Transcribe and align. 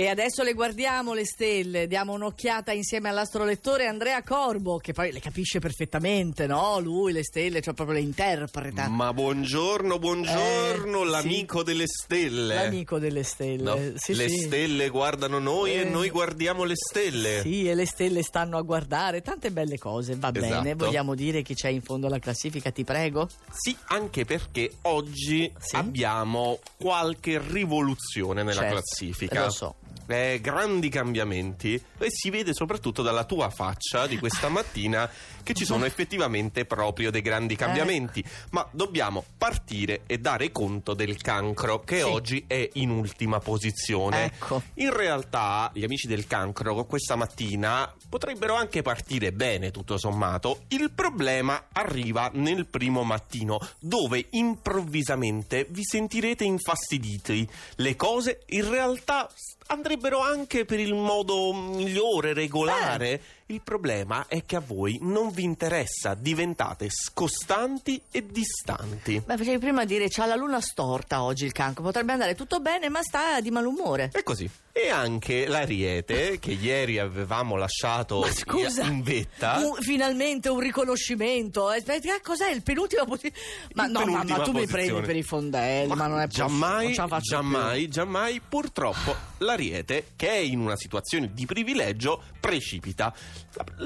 E 0.00 0.06
adesso 0.06 0.44
le 0.44 0.52
guardiamo 0.52 1.12
le 1.12 1.26
stelle, 1.26 1.88
diamo 1.88 2.12
un'occhiata 2.12 2.70
insieme 2.70 3.08
all'astrolettore 3.08 3.86
Andrea 3.88 4.22
Corbo, 4.22 4.76
che 4.76 4.92
poi 4.92 5.10
le 5.10 5.18
capisce 5.18 5.58
perfettamente, 5.58 6.46
no? 6.46 6.78
Lui 6.78 7.12
le 7.12 7.24
stelle, 7.24 7.60
cioè 7.60 7.74
proprio 7.74 7.96
le 7.98 8.04
interpreta. 8.04 8.86
Ma 8.86 9.12
buongiorno, 9.12 9.98
buongiorno, 9.98 11.02
Eh, 11.02 11.04
l'amico 11.04 11.64
delle 11.64 11.88
stelle. 11.88 12.54
L'amico 12.54 13.00
delle 13.00 13.24
stelle. 13.24 13.60
No, 13.64 13.92
Sì, 13.96 14.14
le 14.14 14.28
sì. 14.28 14.38
stelle 14.42 14.88
guardano 14.88 15.40
noi 15.40 15.72
e 15.72 15.80
Eh. 15.80 15.84
noi 15.90 16.10
guardiamo 16.10 16.62
le 16.62 16.76
stelle. 16.76 17.40
Sì, 17.42 17.68
e 17.68 17.74
le 17.74 17.84
stelle 17.86 18.22
stanno 18.22 18.56
a 18.56 18.62
guardare 18.62 19.20
tante 19.20 19.50
belle 19.50 19.78
cose, 19.78 20.14
va 20.14 20.30
bene. 20.30 20.46
Esatto. 20.70 20.84
Vogliamo 20.84 21.16
dire 21.16 21.42
chi 21.42 21.54
c'è 21.54 21.70
in 21.70 21.82
fondo 21.82 22.06
alla 22.06 22.20
classifica, 22.20 22.70
ti 22.70 22.84
prego? 22.84 23.28
Sì, 23.50 23.76
anche 23.88 24.24
perché 24.24 24.74
oggi 24.82 25.52
Sì. 25.58 25.74
abbiamo 25.74 26.60
qualche 26.76 27.40
rivoluzione 27.44 28.44
nella 28.44 28.60
Certo, 28.60 28.74
classifica. 28.76 29.42
lo 29.46 29.50
so. 29.50 29.74
Eh, 30.10 30.38
grandi 30.40 30.88
cambiamenti 30.88 31.74
e 31.98 32.06
si 32.08 32.30
vede 32.30 32.54
soprattutto 32.54 33.02
dalla 33.02 33.24
tua 33.24 33.50
faccia 33.50 34.06
di 34.06 34.18
questa 34.18 34.48
mattina 34.48 35.08
che 35.42 35.52
ci 35.52 35.66
sono 35.66 35.84
effettivamente 35.84 36.64
proprio 36.64 37.10
dei 37.10 37.20
grandi 37.20 37.56
cambiamenti. 37.56 38.24
Ma 38.50 38.66
dobbiamo 38.70 39.22
partire 39.36 40.02
e 40.06 40.16
dare 40.18 40.50
conto 40.50 40.94
del 40.94 41.18
cancro 41.20 41.80
che 41.80 41.98
Sì. 41.98 42.02
oggi 42.02 42.44
è 42.46 42.68
in 42.74 42.90
ultima 42.90 43.38
posizione. 43.38 44.24
Ecco. 44.24 44.62
In 44.74 44.94
realtà 44.94 45.70
gli 45.74 45.84
amici 45.84 46.06
del 46.06 46.26
cancro 46.26 46.84
questa 46.86 47.14
mattina 47.16 47.92
potrebbero 48.08 48.54
anche 48.54 48.80
partire 48.80 49.32
bene 49.32 49.70
tutto 49.70 49.98
sommato. 49.98 50.62
Il 50.68 50.90
problema 50.92 51.66
arriva 51.72 52.30
nel 52.32 52.66
primo 52.66 53.04
mattino 53.04 53.58
dove 53.78 54.26
improvvisamente 54.30 55.66
vi 55.68 55.82
sentirete 55.84 56.44
infastiditi. 56.44 57.46
Le 57.76 57.96
cose 57.96 58.40
in 58.48 58.68
realtà 58.70 59.28
andrebbero 59.68 60.20
anche 60.20 60.64
per 60.64 60.80
il 60.80 60.94
modo 60.94 61.52
migliore, 61.52 62.32
regolare. 62.32 63.20
Il 63.50 63.62
problema 63.62 64.26
è 64.28 64.44
che 64.44 64.56
a 64.56 64.60
voi 64.60 64.98
non 65.00 65.30
vi 65.30 65.42
interessa, 65.42 66.12
diventate 66.12 66.88
scostanti 66.90 67.98
e 68.10 68.26
distanti. 68.26 69.22
Beh, 69.24 69.38
facevi 69.38 69.56
prima 69.56 69.86
dire 69.86 70.08
c'ha 70.10 70.26
la 70.26 70.34
luna 70.34 70.60
storta 70.60 71.22
oggi 71.22 71.46
il 71.46 71.52
cancro, 71.52 71.82
potrebbe 71.82 72.12
andare 72.12 72.34
tutto 72.34 72.60
bene, 72.60 72.90
ma 72.90 73.00
sta 73.02 73.40
di 73.40 73.50
malumore. 73.50 74.10
È 74.12 74.22
così. 74.22 74.50
E 74.70 74.90
anche 74.90 75.48
l'ariete, 75.48 76.38
che 76.38 76.52
ieri 76.52 76.98
avevamo 76.98 77.56
lasciato 77.56 78.20
Ma 78.20 78.30
scusa, 78.30 78.82
in 78.84 79.02
vetta. 79.02 79.56
un- 79.66 79.76
finalmente 79.80 80.50
un 80.50 80.60
riconoscimento. 80.60 81.66
Aspetta, 81.68 82.14
eh, 82.14 82.20
cos'è 82.20 82.50
il 82.50 82.62
penultimo 82.62 83.04
posizione? 83.06 83.34
Ma 83.72 83.86
In 83.86 83.92
no, 83.92 84.04
ma, 84.04 84.22
ma 84.24 84.40
tu 84.40 84.52
mi 84.52 84.60
posizione. 84.60 84.66
prendi 84.66 85.00
per 85.06 85.16
i 85.16 85.22
fondelli, 85.22 85.94
ma, 85.94 86.06
non 86.06 86.20
è 86.20 86.26
possibile. 86.26 86.48
Giammai, 86.48 86.94
faccio 86.94 87.20
giammai, 87.22 87.88
giammai, 87.88 88.40
purtroppo 88.46 89.16
l'Ariete, 89.38 90.08
che 90.14 90.28
è 90.28 90.36
in 90.36 90.60
una 90.60 90.76
situazione 90.76 91.30
di 91.32 91.44
privilegio, 91.46 92.22
precipita. 92.38 93.12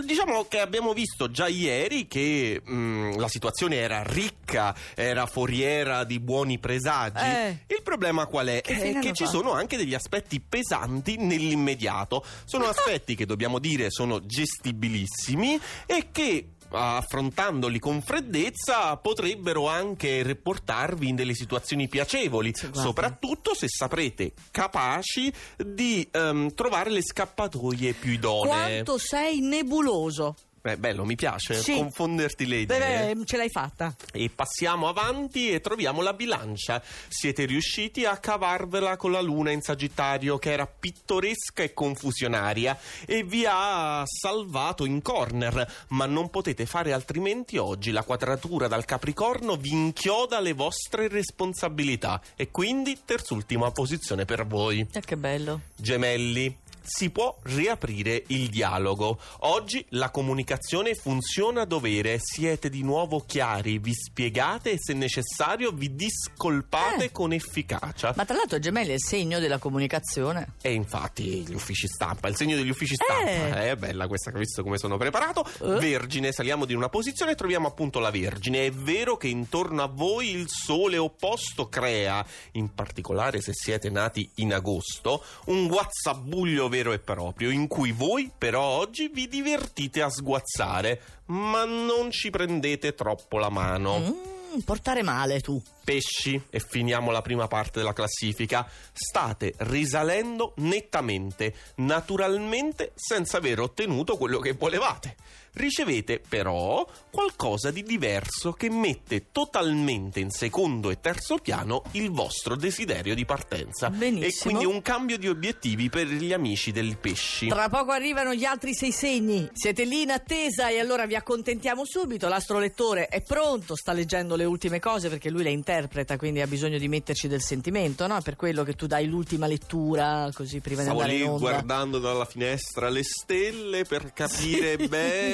Diciamo 0.05 0.45
che 0.45 0.61
abbiamo 0.61 0.93
visto 0.93 1.31
già 1.31 1.49
ieri 1.49 2.07
che 2.07 2.61
mm, 2.69 3.19
la 3.19 3.29
situazione 3.29 3.77
era 3.77 4.03
ricca, 4.03 4.75
era 4.95 5.27
foriera 5.27 6.05
di 6.05 6.19
buoni 6.21 6.59
presagi. 6.59 7.25
Eh. 7.25 7.65
Il 7.67 7.83
problema 7.83 8.27
qual 8.27 8.49
è? 8.49 8.61
Che 8.61 8.75
È 8.75 8.99
che 8.99 9.13
ci 9.13 9.25
fatto? 9.25 9.39
sono 9.39 9.53
anche 9.53 9.77
degli 9.77 9.95
aspetti 9.95 10.41
pesanti 10.41 11.17
nell'immediato. 11.17 12.25
Sono 12.45 12.67
aspetti 12.69 13.15
che 13.15 13.27
dobbiamo 13.27 13.59
dire 13.59 13.91
sono 13.91 14.25
gestibilissimi 14.25 15.61
e 15.87 16.09
che 16.13 16.49
affrontandoli 16.73 17.79
con 17.79 18.01
freddezza 18.03 18.97
potrebbero 18.97 19.69
anche 19.69 20.23
riportarvi 20.23 21.09
in 21.09 21.17
delle 21.17 21.35
situazioni 21.35 21.89
piacevoli, 21.89 22.53
Sì, 22.55 22.69
soprattutto 22.73 23.55
se 23.55 23.69
saprete 23.69 24.33
capaci 24.51 25.33
di 25.57 26.07
ehm, 26.11 26.55
trovare 26.55 26.91
le 26.91 27.03
scappatoie 27.03 27.93
più 27.93 28.13
idonee. 28.13 28.49
Quanto 28.49 28.99
sei 28.99 29.41
nebuloso. 29.41 30.35
Beh, 30.63 30.77
bello, 30.77 31.05
mi 31.05 31.17
piace 31.17 31.55
Sì. 31.61 31.75
confonderti 31.75 32.47
le 32.47 32.57
idee. 32.59 33.15
Beh, 33.17 33.25
ce 33.25 33.37
l'hai 33.37 33.51
fatta. 33.51 33.93
E 34.13 34.31
passiamo 34.33 34.87
avanti 34.87 35.51
e 35.51 35.61
troviamo 35.61 36.03
la 36.03 36.13
bilancia. 36.15 36.81
Siete 37.09 37.47
riusciti 37.47 38.05
a 38.05 38.17
cavarvela 38.19 38.97
con 38.97 39.11
la 39.11 39.21
luna 39.21 39.51
in 39.51 39.61
Sagittario 39.61 40.39
che 40.39 40.53
era 40.53 40.67
pittoresca 40.67 41.65
e 41.65 41.75
confusionaria 41.75 42.79
e 43.07 43.25
vi 43.25 43.45
ha 43.45 44.05
salvato 44.07 44.85
in 44.85 45.03
corner, 45.03 45.87
ma 45.89 46.07
non 46.07 46.31
potete 46.31 46.65
fare 46.65 46.93
altrimenti 46.93 47.57
oggi. 47.57 47.91
La 47.91 48.05
quadratura 48.05 48.69
dal 48.69 48.85
Capricorno 48.85 49.57
vi 49.57 49.71
inchioda 49.73 50.39
le 50.39 50.53
vostre 50.53 51.09
responsabilità 51.09 52.21
e 52.37 52.53
quindi 52.53 53.01
terzultima 53.05 53.73
posizione 53.73 54.25
per 54.27 54.47
voi. 54.47 54.87
Eh, 54.93 55.01
che 55.01 55.17
bello. 55.17 55.63
Gemelli. 55.75 56.61
Si 56.85 57.11
può 57.11 57.37
riaprire 57.45 58.25
il 58.29 58.49
dialogo. 58.49 59.19
Oggi 59.41 59.85
la 59.91 60.11
comunicazione 60.11 60.95
funziona 60.95 61.63
a 61.63 61.65
dovere. 61.65 62.19
Siete 62.21 62.69
di 62.69 62.83
nuovo 62.83 63.21
chiari, 63.27 63.79
vi 63.79 63.93
spiegate 63.95 64.73
e 64.73 64.79
se 64.79 64.93
necessario 64.93 65.71
vi 65.71 65.95
discolpate 65.95 67.05
Eh. 67.05 67.13
con 67.13 67.33
efficacia. 67.33 68.13
Ma 68.17 68.25
tra 68.25 68.35
l'altro 68.37 68.59
gemelli 68.59 68.91
è 68.91 68.95
il 68.95 69.03
segno 69.03 69.39
della 69.39 69.59
comunicazione. 69.59 70.55
E 70.61 70.73
infatti 70.73 71.45
gli 71.47 71.55
uffici 71.55 71.87
stampa, 71.87 72.29
il 72.29 72.37
segno 72.37 72.57
degli 72.57 72.71
uffici 72.71 72.95
stampa. 72.95 73.63
Eh. 73.63 73.71
È 73.71 73.77
bella 73.77 74.07
questa 74.07 74.31
che 74.31 74.37
ho 74.37 74.41
visto 74.41 74.63
come 74.63 74.79
sono 74.79 74.97
preparato. 74.97 75.45
Eh. 75.63 75.79
Vergine, 75.79 76.33
saliamo 76.33 76.65
di 76.65 76.75
una 76.75 76.89
posizione 76.89 77.33
e 77.33 77.35
troviamo 77.35 77.69
appunto 77.69 77.99
la 78.01 78.11
Vergine. 78.11 78.67
È 78.67 78.71
vero 78.73 79.17
che 79.17 79.29
intorno 79.29 79.83
a 79.83 79.87
voi 79.87 80.31
il 80.31 80.47
sole 80.49 80.99
opposto 80.99 81.69
crea, 81.69 82.25
in 82.53 82.75
particolare 82.75 83.41
se 83.41 83.53
siete 83.55 83.89
nati 83.91 84.29
in 84.37 84.53
agosto, 84.53 85.25
un 85.47 85.67
guazzabuglio 85.69 86.69
vero 86.73 86.95
e 86.95 86.99
proprio, 87.01 87.51
in 87.51 87.69
cui 87.69 87.93
voi 87.93 88.33
però 88.37 88.63
oggi 88.63 89.11
vi 89.13 89.29
divertite 89.29 90.01
a 90.01 90.09
sguazzare, 90.09 91.03
ma 91.27 91.67
non 91.67 92.11
ci 92.11 92.31
prendete 92.31 92.95
troppo 92.95 93.37
la 93.37 93.51
mano. 93.51 93.99
Mm, 93.99 94.61
portare 94.65 95.03
male 95.03 95.41
tu. 95.41 95.63
Pesci, 95.85 96.43
e 96.49 96.61
finiamo 96.61 97.11
la 97.11 97.21
prima 97.21 97.47
parte 97.47 97.81
della 97.81 97.93
classifica, 97.93 98.67
state 98.91 99.53
risalendo 99.59 100.55
nettamente, 100.57 101.55
naturalmente 101.77 102.93
senza 102.95 103.37
aver 103.37 103.61
ottenuto 103.61 104.17
quello 104.17 104.39
che 104.39 104.55
volevate. 104.55 105.17
Ricevete 105.55 106.23
però 106.27 106.87
qualcosa 107.11 107.71
di 107.71 107.83
diverso 107.83 108.53
che 108.53 108.71
mette 108.71 109.27
totalmente 109.33 110.19
in 110.19 110.31
secondo 110.31 110.89
e 110.91 110.99
terzo 110.99 111.37
piano 111.37 111.83
il 111.93 112.11
vostro 112.11 112.57
desiderio 112.57 113.15
di 113.15 113.27
partenza. 113.27 113.91
Benissimo. 113.91 114.27
E 114.27 114.33
quindi 114.41 114.65
un 114.65 114.81
cambio 114.81 115.19
di 115.19 115.29
obiettivi 115.29 115.91
per 115.91 116.07
gli 116.07 116.33
amici 116.33 116.73
del 116.73 116.97
pesci. 116.97 117.49
Tra 117.49 117.69
poco 117.69 117.91
arrivano 117.91 118.33
gli 118.35 118.45
altri 118.45 118.73
sei 118.73 118.93
segni. 118.93 119.47
Siete 119.53 119.85
lì 119.85 120.01
in 120.03 120.11
attesa 120.11 120.71
e 120.71 120.79
allora 120.79 121.05
vi 121.05 121.17
accontentiamo 121.17 121.85
subito. 121.85 122.29
L'astrolettore 122.29 123.09
è 123.09 123.21
pronto, 123.21 123.77
sta 123.77 123.93
leggendo 123.93 124.37
le 124.37 124.45
ultime 124.47 124.81
cose 124.81 125.11
perché 125.11 125.29
lui 125.29 125.43
le 125.43 125.51
interpreta, 125.51 126.17
quindi 126.17 126.41
ha 126.41 126.47
bisogno 126.47 126.79
di 126.79 126.89
metterci 126.89 127.29
del 127.29 127.43
sentimento, 127.43 128.07
no? 128.07 128.21
Per 128.23 128.37
quello 128.37 128.65
che 128.65 128.73
tu 128.73 128.87
dai 128.87 129.07
l'ultima 129.07 129.47
lettura 129.47 130.31
così 130.33 130.61
prima 130.61 130.81
Stavo 130.81 131.03
di 131.05 131.11
andare 131.11 131.19
lì 131.19 131.25
in 131.25 131.31
onda. 131.33 131.51
guardando 131.51 131.99
dalla 131.99 132.25
finestra 132.25 132.89
le 132.89 133.03
stelle 133.05 133.85
per 133.85 134.15
capire 134.15 134.79
Sì. 134.79 134.89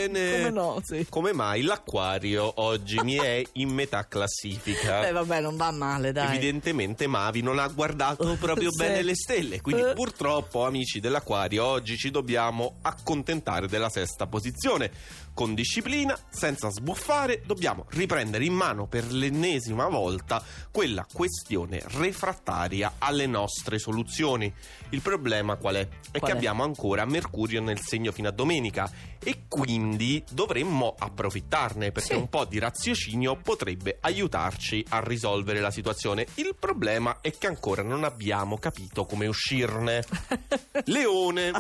Bene 0.09 0.37
Come 0.39 0.51
no, 0.51 0.81
sì. 0.83 1.07
come 1.09 1.33
mai 1.33 1.63
l'acquario 1.63 2.53
oggi 2.57 2.99
mi 3.03 3.15
è 3.17 3.43
in 3.55 3.71
metà 3.71 4.07
classifica. 4.07 5.07
Eh 5.07 5.13
vabbè, 5.13 5.41
non 5.41 5.57
va 5.57 5.71
male, 5.71 6.13
dai. 6.13 6.29
Evidentemente 6.37 7.07
Mavi 7.07 7.43
non 7.43 7.59
ha 7.59 7.69
guardato 7.69 8.37
proprio 8.41 8.71
Sì. 8.71 8.77
bene 8.79 9.03
le 9.03 9.15
stelle, 9.15 9.61
quindi 9.61 9.83
Eh. 9.83 9.93
purtroppo 9.95 10.65
amici 10.65 11.01
dell'acquario 11.01 11.65
oggi 11.65 11.97
ci 11.97 12.11
dobbiamo 12.11 12.79
accontentare 12.83 13.67
della 13.69 13.89
sesta 13.91 14.27
posizione. 14.27 14.91
Con 15.39 15.55
disciplina, 15.55 16.19
senza 16.31 16.69
sbuffare, 16.69 17.43
dobbiamo 17.47 17.87
riprendere 17.91 18.45
in 18.45 18.55
mano 18.55 18.89
per 18.89 19.13
l'ennesima 19.13 19.87
volta 19.87 20.43
quella 20.73 21.07
questione 21.13 21.81
refrattaria 21.93 22.95
alle 22.99 23.27
nostre 23.27 23.79
soluzioni. 23.79 24.53
Il 24.91 25.01
problema 25.01 25.55
qual 25.55 25.77
è? 25.77 25.89
È 26.11 26.19
Qual 26.19 26.23
che 26.23 26.33
è? 26.33 26.35
abbiamo 26.37 26.65
ancora 26.65 27.04
Mercurio 27.04 27.61
nel 27.61 27.78
segno 27.78 28.11
fino 28.11 28.27
a 28.28 28.33
domenica 28.33 28.91
e 29.22 29.43
quindi 29.47 29.97
dovremmo 30.30 30.95
approfittarne 30.98 31.92
perché 31.92 32.15
Sì. 32.15 32.21
un 32.21 32.28
po' 32.28 32.45
di 32.45 32.59
raziocinio 32.59 33.36
potrebbe 33.36 33.98
aiutarci 34.00 34.84
a 34.91 35.00
risolvere 35.00 35.60
la 35.60 35.71
situazione. 35.71 36.27
Il 36.34 36.54
problema 36.59 37.18
è 37.21 37.33
che 37.36 37.47
ancora 37.47 37.83
non 37.83 38.04
abbiamo 38.04 38.59
capito 38.59 39.04
come 39.04 39.27
uscirne. 39.27 40.04
Leone. 40.86 41.53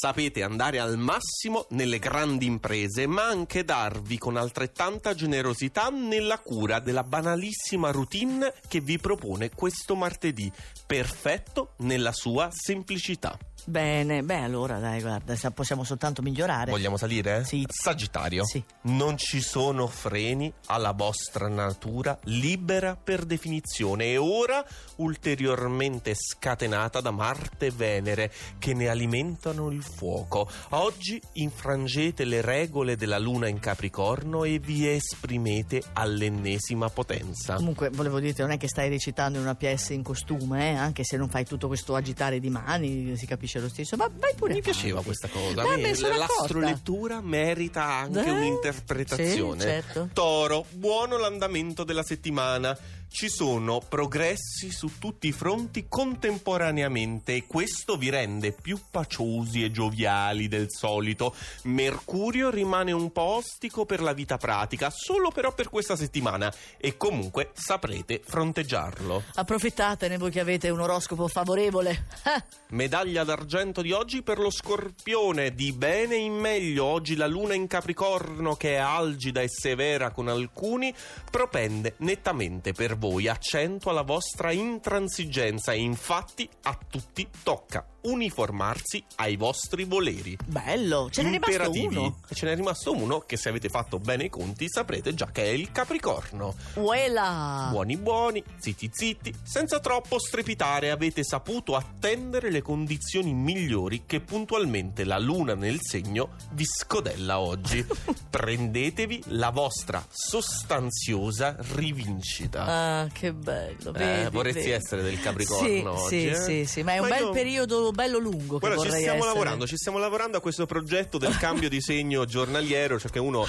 Sapete 0.00 0.44
andare 0.44 0.78
al 0.78 0.96
massimo 0.96 1.66
nelle 1.70 1.98
grandi 1.98 2.46
imprese, 2.46 3.08
ma 3.08 3.26
anche 3.26 3.64
darvi 3.64 4.16
con 4.16 4.36
altrettanta 4.36 5.12
generosità 5.12 5.88
nella 5.88 6.38
cura 6.38 6.78
della 6.78 7.02
banalissima 7.02 7.90
routine 7.90 8.54
che 8.68 8.78
vi 8.78 8.96
propone 8.98 9.50
questo 9.50 9.96
martedì, 9.96 10.52
perfetto 10.86 11.72
nella 11.78 12.12
sua 12.12 12.48
semplicità. 12.52 13.36
Bene, 13.64 14.22
beh 14.22 14.42
allora 14.44 14.78
dai, 14.78 15.02
guarda, 15.02 15.34
possiamo 15.50 15.84
soltanto 15.84 16.22
migliorare. 16.22 16.70
Vogliamo 16.70 16.96
salire? 16.96 17.44
Sì. 17.44 17.66
Sagittario. 17.68 18.44
Sì. 18.44 18.62
Non 18.82 19.18
ci 19.18 19.42
sono 19.42 19.86
freni 19.86 20.50
alla 20.66 20.92
vostra 20.92 21.48
natura 21.48 22.18
libera 22.24 22.96
per 22.96 23.24
definizione 23.24 24.06
e 24.06 24.16
ora 24.16 24.64
ulteriormente 24.96 26.14
scatenata 26.14 27.00
da 27.00 27.10
Marte 27.10 27.66
e 27.66 27.70
Venere 27.70 28.32
che 28.58 28.72
ne 28.72 28.88
alimentano 28.88 29.70
il 29.70 29.84
fuoco. 29.88 30.48
Oggi 30.70 31.20
infrangete 31.34 32.24
le 32.24 32.40
regole 32.40 32.96
della 32.96 33.18
Luna 33.18 33.48
in 33.48 33.58
Capricorno 33.58 34.44
e 34.44 34.58
vi 34.58 34.86
esprimete 34.88 35.82
all'ennesima 35.94 36.88
potenza. 36.90 37.54
Comunque 37.54 37.90
volevo 37.90 38.20
dirti, 38.20 38.40
non 38.42 38.50
è 38.50 38.56
che 38.58 38.68
stai 38.68 38.88
recitando 38.88 39.38
in 39.38 39.44
una 39.44 39.54
PS 39.54 39.90
in 39.90 40.02
costume, 40.02 40.70
eh, 40.72 40.74
anche 40.74 41.04
se 41.04 41.16
non 41.16 41.28
fai 41.28 41.44
tutto 41.44 41.66
questo 41.66 41.94
agitare 41.94 42.38
di 42.40 42.50
mani, 42.50 43.16
si 43.16 43.26
capisce 43.26 43.58
lo 43.60 43.68
stesso. 43.68 43.96
Ma 43.96 44.08
vai 44.14 44.34
pure. 44.34 44.52
Mi 44.54 44.60
piaceva 44.62 45.02
questa 45.02 45.28
cosa. 45.28 45.62
Accorta. 45.62 46.16
L'astrolettura 46.16 47.20
merita 47.20 47.84
anche 47.84 48.24
Eh, 48.24 48.30
un'interpretazione. 48.30 49.60
sì, 49.60 49.66
certo. 49.66 50.08
Toro, 50.12 50.64
buono 50.72 51.16
l'andamento 51.18 51.84
della 51.84 52.02
settimana. 52.02 52.76
Ci 53.10 53.30
sono 53.30 53.80
progressi 53.80 54.70
su 54.70 54.98
tutti 54.98 55.28
i 55.28 55.32
fronti 55.32 55.86
contemporaneamente 55.88 57.34
e 57.34 57.46
questo 57.46 57.96
vi 57.96 58.10
rende 58.10 58.52
più 58.52 58.78
paciosi 58.90 59.64
e 59.64 59.70
gioviali 59.70 60.46
del 60.46 60.66
solito. 60.68 61.34
Mercurio 61.64 62.50
rimane 62.50 62.92
un 62.92 63.10
po' 63.10 63.38
ostico 63.38 63.86
per 63.86 64.02
la 64.02 64.12
vita 64.12 64.36
pratica, 64.36 64.90
solo 64.90 65.30
però 65.30 65.52
per 65.54 65.70
questa 65.70 65.96
settimana 65.96 66.52
e 66.76 66.96
comunque 66.98 67.50
saprete 67.54 68.20
fronteggiarlo. 68.24 69.24
Approfittatene 69.34 70.18
voi 70.18 70.30
che 70.30 70.40
avete 70.40 70.68
un 70.68 70.80
oroscopo 70.80 71.28
favorevole. 71.28 72.06
Medaglia 72.70 73.24
d'argento 73.24 73.80
di 73.80 73.90
oggi 73.90 74.22
per 74.22 74.38
lo 74.38 74.50
scorpione, 74.50 75.54
di 75.54 75.72
bene 75.72 76.16
in 76.16 76.34
meglio. 76.34 76.84
Oggi 76.84 77.16
la 77.16 77.26
luna 77.26 77.54
in 77.54 77.66
Capricorno, 77.66 78.54
che 78.54 78.74
è 78.74 78.78
algida 78.78 79.40
e 79.40 79.48
severa 79.48 80.10
con 80.10 80.28
alcuni, 80.28 80.94
propende 81.30 81.94
nettamente 81.98 82.72
per 82.72 82.96
voi, 82.98 83.28
accentua 83.28 83.92
la 83.92 84.02
vostra 84.02 84.52
intransigenza 84.52 85.72
e 85.72 85.80
infatti 85.80 86.48
a 86.62 86.78
tutti 86.88 87.28
tocca 87.42 87.86
uniformarsi 88.08 89.02
ai 89.16 89.36
vostri 89.36 89.84
voleri. 89.84 90.36
bello, 90.46 91.08
ce 91.10 91.22
n'è 91.22 91.30
rimasto 91.30 91.70
uno. 91.70 92.18
Ce 92.32 92.46
n'è 92.46 92.54
rimasto 92.54 92.92
uno 92.92 93.20
che 93.20 93.36
se 93.36 93.48
avete 93.48 93.68
fatto 93.68 93.98
bene 93.98 94.24
i 94.24 94.28
conti 94.28 94.68
saprete 94.68 95.14
già 95.14 95.28
che 95.30 95.44
è 95.44 95.48
il 95.48 95.70
Capricorno. 95.72 96.54
Uela. 96.74 97.68
Buoni 97.70 97.96
buoni, 97.96 98.42
zitti 98.58 98.88
zitti, 98.92 99.34
senza 99.42 99.80
troppo 99.80 100.18
strepitare 100.18 100.90
avete 100.90 101.22
saputo 101.24 101.74
attendere 101.74 102.50
le 102.50 102.62
condizioni 102.62 103.32
migliori 103.34 104.04
che 104.06 104.20
puntualmente 104.20 105.04
la 105.04 105.18
luna 105.18 105.54
nel 105.54 105.78
segno 105.80 106.30
vi 106.52 106.64
scodella 106.64 107.40
oggi. 107.40 107.84
Prendetevi 108.30 109.24
la 109.28 109.50
vostra 109.50 110.04
sostanziosa 110.08 111.56
rivincita. 111.74 112.64
Ah, 112.88 113.06
che 113.12 113.32
bello. 113.32 113.90
Eh, 113.94 113.98
vedi, 113.98 114.30
vorresti 114.30 114.58
vedi. 114.60 114.70
essere 114.72 115.02
del 115.02 115.20
Capricorno 115.20 115.66
sì, 115.66 115.82
oggi, 115.84 116.20
Sì, 116.20 116.26
eh? 116.28 116.34
sì, 116.34 116.64
sì, 116.64 116.82
ma 116.82 116.92
è 116.94 116.98
un 116.98 117.08
Ma 117.08 117.14
bel 117.16 117.24
io- 117.24 117.30
periodo 117.32 117.90
bello 117.90 118.18
lungo 118.18 118.58
che 118.58 118.66
Guarda, 118.66 118.82
ci 118.82 118.88
stiamo 118.90 119.16
essere. 119.18 119.26
lavorando, 119.32 119.66
ci 119.66 119.76
stiamo 119.76 119.98
lavorando 119.98 120.36
a 120.38 120.40
questo 120.40 120.66
progetto 120.66 121.18
del 121.18 121.36
cambio 121.36 121.68
di 121.68 121.80
segno 121.80 122.24
giornaliero, 122.24 122.98
cioè 122.98 123.10
che 123.10 123.18
uno 123.18 123.44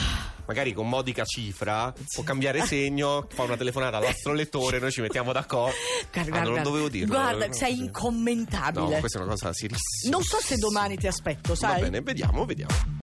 magari 0.46 0.74
con 0.74 0.90
modica 0.90 1.24
cifra 1.26 1.94
può 2.14 2.24
cambiare 2.24 2.66
segno, 2.66 3.28
fa 3.30 3.44
una 3.44 3.56
telefonata 3.58 3.98
all'astrolettore, 3.98 4.80
noi 4.80 4.92
ci 4.92 5.02
mettiamo 5.02 5.32
d'accordo. 5.32 5.76
Guarda, 6.12 6.32
Ah, 6.36 6.42
non 6.42 6.52
guarda, 6.52 6.70
dovevo 6.70 6.90
dirlo. 6.90 7.14
Guarda, 7.16 7.48
No, 7.48 7.54
sei 7.54 7.78
incommentabile. 7.80 8.94
No, 8.96 9.00
questa 9.00 9.20
è 9.20 9.22
una 9.22 9.32
cosa 9.32 9.54
serissima. 9.54 10.12
Non 10.16 10.24
so 10.24 10.38
se 10.42 10.56
domani 10.58 10.98
ti 10.98 11.08
aspetto, 11.08 11.56
sai? 11.56 11.74
Va 11.76 11.80
bene, 11.88 12.02
vediamo, 12.02 12.46
vediamo. 12.46 12.98